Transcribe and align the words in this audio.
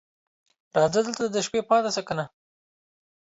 راځه 0.79 0.99
دلته 1.07 1.23
د 1.29 1.37
شپې 1.45 1.61
پاتې 1.69 1.89
شه 1.95 2.01
کنه 2.07 2.25